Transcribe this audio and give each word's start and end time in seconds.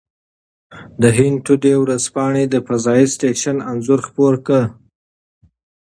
د 1.01 1.03
هند 1.17 1.37
ټوډې 1.45 1.73
ورځپاڼه 1.79 2.41
د 2.49 2.55
فضايي 2.67 3.05
سټېشن 3.13 3.57
انځور 3.71 3.99
خپور 4.07 4.33
کړی. 4.45 4.63